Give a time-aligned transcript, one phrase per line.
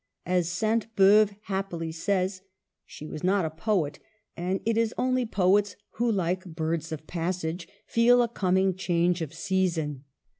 [0.25, 2.41] As Saint BeuVe happily says,
[2.87, 3.99] she was not a poet,
[4.35, 9.31] and it is only poets who, like birds of passage, feel a coming change of
[9.31, 10.03] season.